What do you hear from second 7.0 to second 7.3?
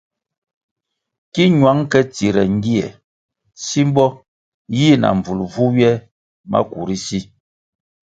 si.